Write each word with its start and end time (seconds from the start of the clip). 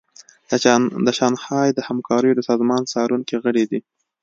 د 1.07 1.09
شانګهای 1.17 1.67
د 1.73 1.79
همکاریو 1.87 2.37
د 2.37 2.41
سازمان 2.49 2.81
څارونکی 2.91 3.35
غړی 3.43 3.63
دی 3.71 3.79